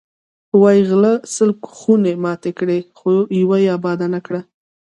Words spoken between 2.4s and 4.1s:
کړې، خپله یوه یې اباده